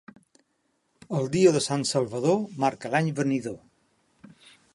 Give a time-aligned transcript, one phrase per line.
[1.19, 3.59] El dia de Sant Salvador marca l'any venidor.